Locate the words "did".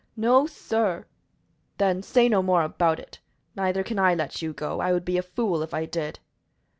5.85-6.17